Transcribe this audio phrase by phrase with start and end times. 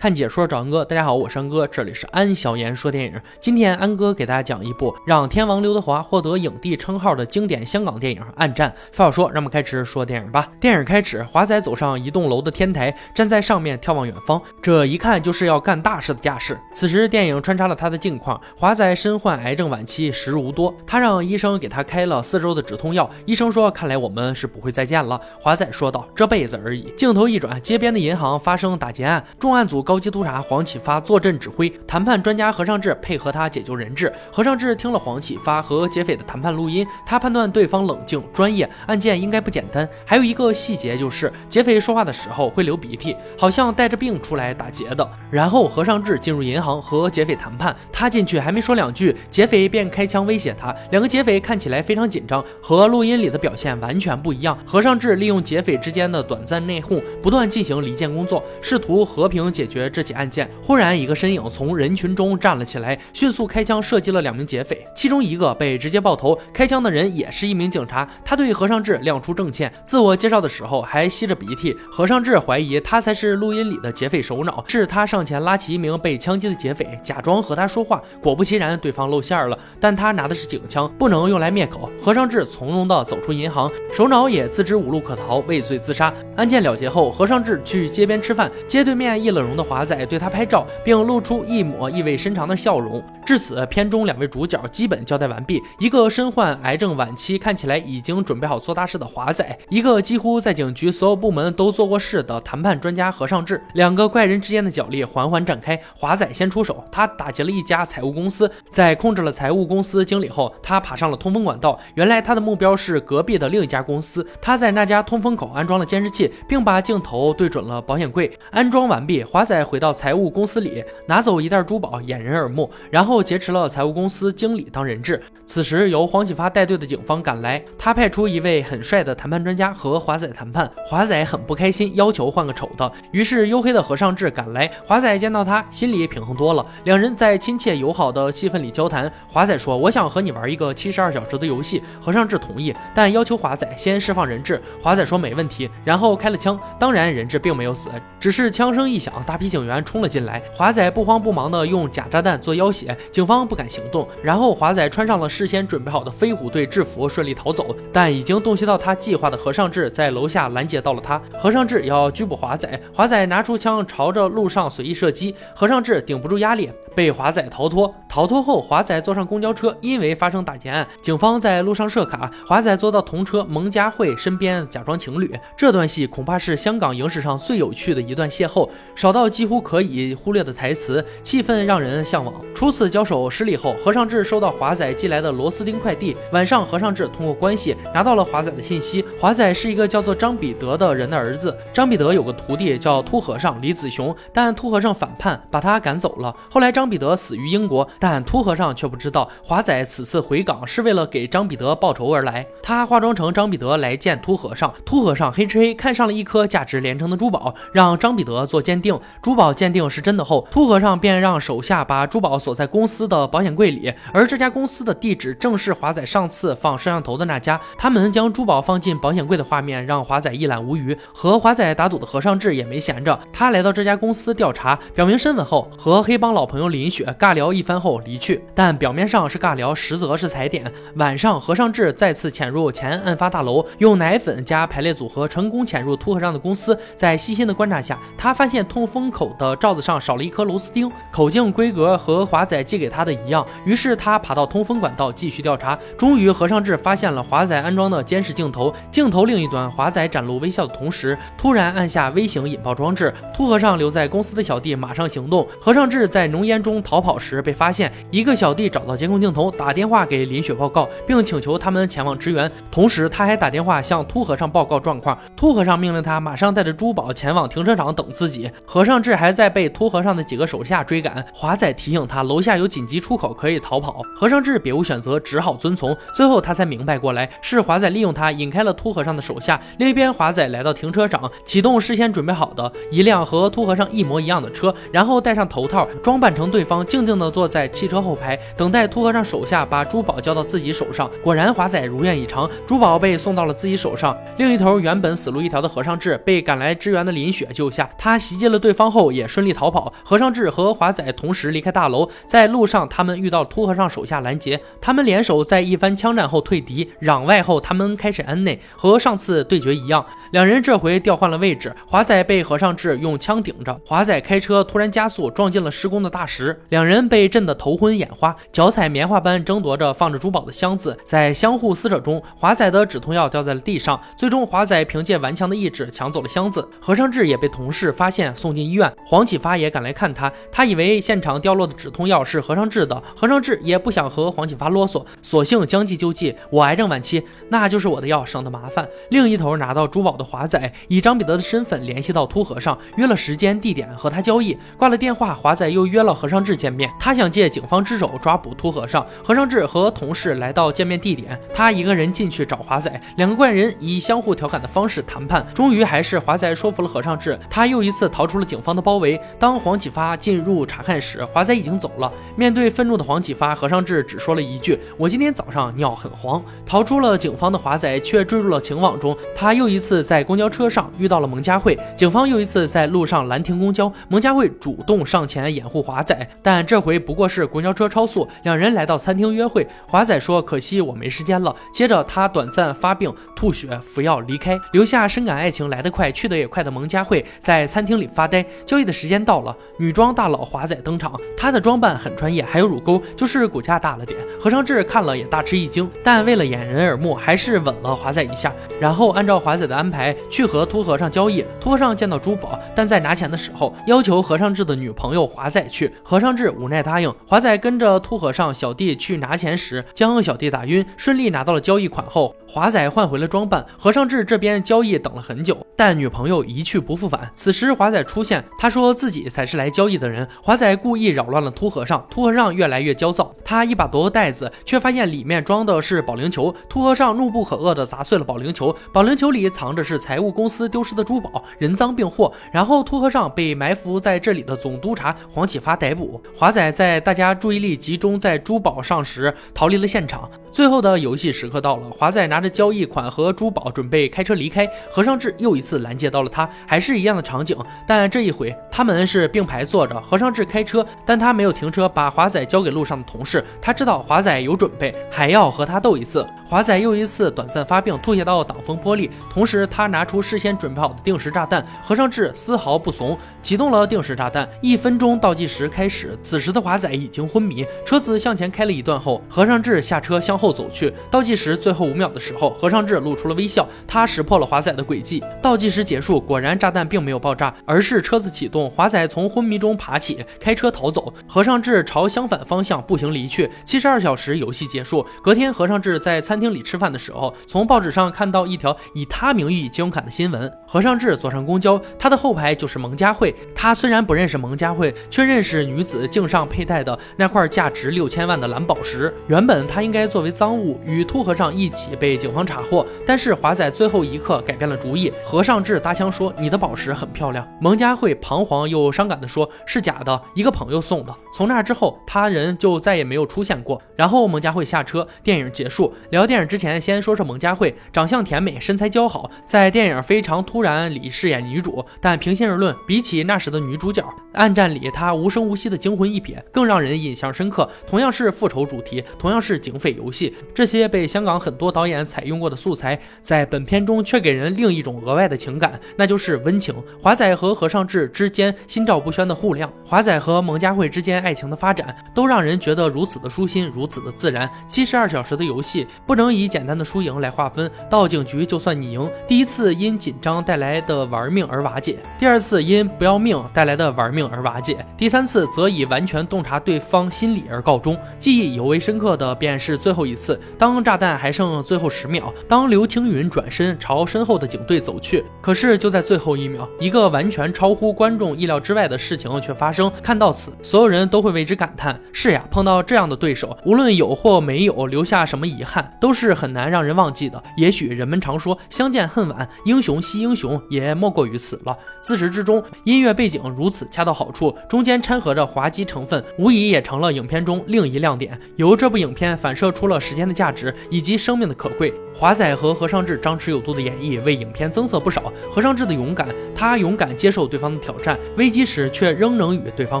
[0.00, 3.20] 看解说找安哥，大家好，我是安哥，这里是安小言说电影。
[3.40, 8.70] 今天安哥给大家讲一部让天王刘德华获得影帝称号的经典香港电影《暗战》。
[8.92, 10.52] 废话说，让我们开始说电影吧。
[10.60, 16.56] 电影开始，华仔走上一栋楼的天台，站在上面眺望远方，这一看就是要干大事的架势。
[16.72, 23.10] 此时，电影穿插了他的近况：华仔身患癌症晚期，时日无多，他让医生给他开了四周的止痛药。
[23.26, 29.84] 医生说：“看来我们是不会再见了。”华仔说道：“这辈子而已。”镜头一转，街边的银行发生打劫案，重案组。
[29.88, 34.12] 高级督察黄启发坐镇指挥，谈判专家何尚志配合他解救人质。
[34.30, 39.88] 何尚志听了黄启发和劫匪的谈判录音，他判断对方冷静专业，案件应该不简单。
[40.04, 45.10] 还有一个细节就是，劫匪说话的时候会流鼻涕，好像带着病出来打劫的。
[45.30, 50.76] 然后何尚志进入银行和劫匪谈判，他进去还没说两句，劫匪便开枪威胁他。
[50.90, 54.58] 两个劫匪看起来非常紧张，和录音里的表现完全不一样。
[54.66, 59.77] 何尚志利用劫匪之间的短暂内讧，不断进行离间工作，试图和平解决。
[59.90, 66.38] 这起案件，忽然一个身影从人群中站了起来，迅速开枪射击了两名劫匪，其中一个被直接爆头。
[66.54, 71.76] 开枪的人也是一名警察，他对何尚志亮出证件，自我介绍的时候还吸着鼻涕。
[71.92, 78.00] 何尚志怀疑他才是录音里的劫匪首脑，是他上前拉起一名被枪击的劫匪，假装和他说话。
[78.22, 81.90] 果不其然，对方露馅了，但他拿的是警枪，不能用来灭口。
[82.00, 86.12] 何尚志从容地走出银行，首脑也自知无路可逃，畏罪自杀。
[86.36, 93.02] 案件了结后，何尚志去街边吃饭，街对面一冷容的华仔对他拍照，并露出一抹意味深长的笑容。
[93.28, 103.62] 至此，片中两位主角基本交代完毕：一个身患癌症晚期，看起来已经准备好做大事的华仔；一个几乎在警局所有部门都做过事的谈判专家何尚志。
[103.74, 105.78] 两个怪人之间的角力缓缓展开。
[105.94, 111.78] 华仔先出手，他打劫了一家财务公司，在控制了财务公司经理后，他爬上了通风管道。
[111.96, 114.26] 原来他的目标是隔壁的另一家公司。
[114.40, 118.32] 他在那家通风口安装了监视器，并把镜头对准了保险柜。
[118.52, 123.17] 安装完毕，华仔回到财务公司里，拿走一袋珠宝掩人耳目，然后。
[123.22, 125.22] 劫持了财务公司经理当人质。
[125.46, 130.70] 此时，由黄启发带队的警方赶来，他派出一位很帅的谈判专家和华仔谈判。
[130.86, 132.92] 华仔很不开心，要求换个丑的。
[133.12, 136.66] 于是，黝黑的何尚志赶来，华仔见到他，心里平衡多了。
[136.84, 139.10] 两人在亲切友好的气氛里交谈。
[139.26, 144.60] 华仔说：“我想和你玩一个七十二小时的游戏。”何尚志同意，但要求华仔先释放人质。
[144.82, 146.60] 华仔说：“没问题。”然后开了枪。
[146.78, 147.88] 当然，人质并没有死，
[148.20, 150.42] 只是枪声一响，大批警员冲了进来。
[150.54, 152.94] 华仔不慌不忙地用假炸弹做要挟。
[153.10, 157.74] 警方不敢行动，然后华仔穿上了事先准备好的飞虎队制服，顺利逃走。
[157.92, 161.20] 但已经洞悉到他计划的何尚志在楼下拦截到了他。
[161.38, 167.94] 何尚志要拘捕华仔，华仔拿出枪朝着路上随意射击，何尚志顶不住压力，被华仔逃脱。
[168.08, 175.38] 逃脱后，华仔坐上公交车，因为发生打劫案，警方在路上设卡，华仔坐到同车蒙嘉慧身边，假装情侣。
[175.56, 182.34] 这段戏恐怕是香港影史上最有趣的一段邂逅，少到几乎可以忽略的台词，气氛让人向往。
[182.54, 186.16] 初次交手失利后，何尚志收到华仔寄来的螺丝钉快递。
[186.32, 189.04] 晚上，何尚志通过关系拿到了华仔的信息。
[189.20, 191.56] 华仔是一个叫做张彼得的人的儿子。
[191.72, 196.34] 张彼得有个徒弟叫秃和尚李子雄，但秃和尚反叛，把他赶走了。
[196.50, 202.46] 后来张彼得死于英国，但秃和尚却不知道华仔此次回港是为了给张彼得报仇而来。
[202.62, 204.72] 他化妆成张彼得来见秃和尚。
[204.84, 208.96] 秃和尚黑吃黑看上了一颗价值连城的珠宝，让张彼得做鉴定。
[209.20, 213.08] 珠宝鉴定是真的后，秃和尚便让手下把珠宝锁在公司。
[213.08, 217.58] 的保险柜里，而这家公司的地址正是华仔上次放摄像头的那家。
[217.78, 220.94] 他们将珠宝放进保险柜的画面让华仔一览无余。
[221.14, 228.42] 和华仔打赌的和尚志也没闲着，他来到这家公司调查，表明身份后，和黑帮老朋友林雪尬聊一番后离去。
[228.54, 230.72] 但表面上是尬聊，实则是踩点。
[230.96, 236.76] 晚上，何尚志再次潜入前案发大楼，用奶粉加排列组合成功潜入秃和尚的公司。
[236.96, 242.88] 在细心的观察下，他发现通风口的罩子上少了一颗螺丝钉，口径规格和华仔寄给。
[242.88, 245.78] 他的一样，于是他爬到通风管道继续调查。
[245.98, 248.74] 终于，何尚志发现了华仔安装的监视镜头。
[248.90, 253.12] 镜头另一端，华仔展露微笑的同时，突然按下微型引爆装置。
[253.34, 255.46] 秃和尚留在公司的小弟马上行动。
[255.60, 262.48] 何尚志在浓烟中逃跑时被发现，一个小弟找到监控镜头，打电话给林雪报告，并请求他们前往支援。
[262.70, 265.18] 同时，他还打电话向秃和尚报告状况。
[265.34, 268.48] 秃和尚命令他马上带着珠宝前往停车场等自己。
[268.64, 271.24] 和尚志还在被秃和尚的几个手下追赶。
[271.34, 272.68] 华仔提醒他，楼下有。
[272.68, 275.96] 紧急出口可以逃跑，和尚志别无选择，只好遵从。
[276.14, 279.58] 最后他才明白过来，是华仔利用他引开了秃和尚的手下。
[279.78, 291.10] 另一边，华仔来到停车场，启动事先准备好的一辆和秃和尚一模一样的车，然后戴上头套，装扮成对方，静静地坐在汽车后排，等待秃和尚手下把珠宝交到自己手上。
[291.22, 294.16] 果然，华仔如愿以偿，珠宝被送到了自己手上。
[294.36, 299.92] 另一头，原本死路一条的和尚志被赶来支援的林雪救下，他袭击了对方后也顺利逃跑。
[300.04, 338.86] 和尚志和华仔同时离开大楼，在路上他们遇到秃和尚手下拦截，他们联手在一番枪战后退敌，攘外后他们开始安内，和上次对决一样，两人这回调换了位置，华仔被和尚志用枪顶着，华仔开车突然加速撞进了施工的大石，时两人被震得头昏眼花，脚踩棉花般争夺着放着珠宝的箱子，在相互撕扯中，华仔的止痛药掉在了地上，最终华仔凭借顽强的意志抢走了箱子，和尚志也被同事发现送进医院，黄启发也赶来看他，他以为现场掉落的止痛药是和尚志的，和尚志也不想和黄启发啰嗦，索性将计就计，我癌症晚期，那就是我的药，省得麻烦。
[339.10, 344.56] 另一头拿到珠宝的华仔以张彼得的身份联系到秃和尚，约了时间地点和他交易。
[344.76, 349.04] 挂了电话，华仔又约了和尚志见面，他想借警方之手抓捕秃和尚。
[349.24, 359.18] 和尚志和同事来到见面地点，他一个人进去找华仔，两个怪人以相互调侃的方式谈判，终于还是华仔说服了和尚志，他又一次逃出了警方的包围。
[359.38, 362.12] 当黄启发进入查看时，华仔已经走了。
[362.36, 369.16] 面对愤怒的黄启发，和尚志只说了一句：“我今天早上尿很黄。”逃出了警方的华仔却坠入了情网中。
[369.34, 379.66] 他又一次在公交车上遇到了蒙佳慧，警方又一次在路上拦停公交，蒙佳慧主动上前掩护华仔，但这回不过是公交车超速，两人来到餐厅约会。
[379.86, 388.44] 华仔说：“可惜我没时间了。”接着他短暂发病、吐血、服药离开，留下深感爱情来得快去得也快的蒙佳慧在餐厅里发呆。
[388.64, 394.18] 交易的时间到了，女装大佬华仔登场，他的装扮很专业，还有乳沟，就是骨架大了点。
[394.40, 401.44] 何尚志看了也大吃一惊，但为了掩人耳目，还是吻了华仔一下，然后按照华仔的安排去和秃和尚交易。
[401.60, 407.14] 秃和尚见到珠宝，但在拿钱的时候要求和尚志的女朋友华仔去，和尚志无奈答应。
[407.26, 413.62] 华仔跟着秃和尚小弟去拿钱时，将小弟打晕，顺利拿到了交易款后，华仔换回了装扮。
[413.76, 417.30] 和尚志这边交易等了很久，但女朋友一去不复返。
[417.34, 420.26] 此时华仔出现，他说自己才是来交易的人。
[420.42, 426.54] 华仔故意扰乱了秃和尚，秃和尚越来越焦躁，他一把夺过袋子，却发现里面装的是保龄球。
[426.70, 432.32] 秃和尚怒不可遏地砸碎了保龄球，保龄球里藏着是财务公司丢失的珠宝，人赃并获。
[432.50, 435.97] 然后秃和尚被埋伏在这里的总督察黄启发逮捕。
[436.36, 440.28] 华仔在大家注意力集中在珠宝上时逃离了现场。
[440.50, 447.56] 最后的游戏时刻到了，华仔拿着交易款和珠宝准备开车离开，何尚志又一次拦截到了他，还是一样的场景，
[447.86, 453.44] 但这一回他们是并排坐着，何尚志开车，但他没有停车，把华仔交给路上的同事。
[453.60, 456.26] 他知道华仔有准备，还要和他斗一次。
[456.48, 461.62] 华仔又一次短暂发病，吐血到挡风玻璃，同时他拿出事先准备好的定时炸弹。
[461.84, 464.48] 和尚志丝毫不怂，启动了定时炸弹。
[464.62, 467.66] 一分钟倒计时开始，此时的华仔已经昏迷。
[467.84, 470.90] 车子向前开了一段后，和尚志下车向后走去。
[471.10, 475.22] 倒计时最后五秒的时候，和尚志露出了微笑，他识破了华仔的诡计。
[475.42, 481.12] 倒计时结束，果然炸弹并没有爆炸，而是车子启动，华仔从昏迷中爬起，开车逃走。
[481.26, 483.50] 和尚志朝相反方向步行离去。
[483.66, 490.48] 七十二小时游戏结束，隔天和尚志在餐餐厅里吃饭的时候，从报纸上看到一条以他名义借用卡的新闻。
[490.68, 493.34] 和尚志坐上公交，他的后排就是蒙佳慧。
[493.56, 499.12] 他虽然不认识蒙佳慧，却认识女子颈上佩戴的那块价值六千万的蓝宝石。
[499.26, 505.12] 原本他应该作为赃物与秃和尚一起被警方查获，但是华仔最后一刻改变了主意。
[505.24, 513.82] 和尚志搭腔说：“你的宝石很漂亮。”蒙佳慧彷徨又伤感地说：“是假的，一个朋友送的。”从那之后，他人就再也没有出现过。
[513.96, 515.88] 然后蒙佳慧下车，电影结束。
[516.10, 521.82] 聊电影之前，先说说蒙佳慧，长相甜美，身材姣好，在电影《非常突然》里饰演女主。
[522.02, 524.02] 但平心而论，比起那时的女主角，
[524.34, 527.66] 《暗战》里她无声无息的惊魂一瞥更让人印象深刻。
[527.86, 536.74] 同样是复仇主题，同样是警匪游戏，这些被香港很多导演采用过的素材，在本片中却给人另一种额外的情感，那就是温情。
[537.02, 544.46] 华仔和和尚志之间心照不宣的互谅，华仔和蒙佳慧之间爱情的发展，都让人觉得如此的舒心，如此的自然。
[544.66, 557.96] 七十二小时的游戏不能以简单的输赢来划分，到警局就算你赢，第一次因紧张带来的玩命而瓦解，第二次因不要命带来的玩命而瓦解，第三次则以完全洞察对方心理而告终。
[558.18, 569.90] 记忆尤为深刻的便是最后一次，当炸弹还剩最后十秒，当刘青云转身朝身后的警队走去，可是就在最后一秒，一个完全超乎观众意料之外的事情却发生。
[570.02, 577.42] 看到此，所有人都会为之感叹：是呀，碰到这样的对手，无论有或没有留下什么遗憾，都都是很难让人忘记的。
[577.58, 581.76] 也许人们常说相见恨晚，英雄惜英雄，也莫过于此了。
[582.00, 588.40] 自始至终，音乐背景如此恰到好处，中间掺和着滑稽成分，无疑也成了影片中另一亮点。
[588.56, 591.92] 由这部影片反射出了时间的价值以及生命的可贵。
[592.14, 595.30] 华仔和何尚志张弛有度的演绎为影片增色不少。
[595.52, 600.00] 何尚志的勇敢，他勇敢接受对方的挑战，危机时却仍能与对方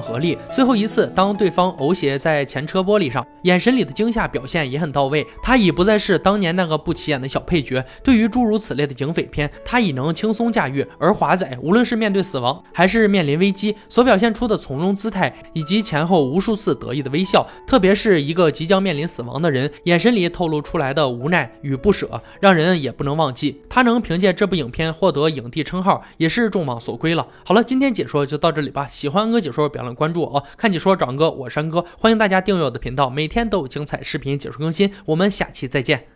[0.00, 0.38] 合力。
[0.50, 5.26] 最后一次，当对方呕血在前车玻璃上，眼神里的惊吓表现也很到位。
[5.42, 7.84] 他已不再是当年那个不起眼的小配角。
[8.02, 10.86] 对于诸如此类的警匪片，他已能轻松驾驭。
[10.98, 22.08] 而华仔，无论是面对死亡，还是面临危机，所表现出的从容姿态，以及前后无数次得意的微笑，特别是一个即将面临死亡的人，眼神里透露出来的无奈与不舍。
[22.40, 27.26] 让人也不能忘记，他能凭借这部影片获得影帝称号，也是众望所归了。
[27.44, 28.86] 好了，今天解说就到这里吧。
[28.86, 30.44] 喜欢哥解说，别忘了关注我哦。
[30.56, 34.90] 看解说找哥，我是安哥，欢迎大家订阅我的频道，每天都有精彩视频解说更新。
[35.06, 35.87] 我们下期再见。
[35.88, 36.08] Здравствуйте!